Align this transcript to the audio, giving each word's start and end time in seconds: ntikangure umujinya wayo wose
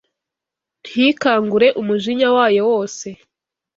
ntikangure 0.87 1.67
umujinya 1.81 2.27
wayo 2.35 2.61
wose 2.71 3.07